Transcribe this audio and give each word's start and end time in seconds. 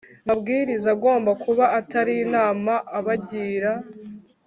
Mabwiriza 0.27 0.87
agomba 0.95 1.31
kuba 1.43 1.65
atari 1.79 2.13
inama 2.25 2.73
abagira 2.97 3.71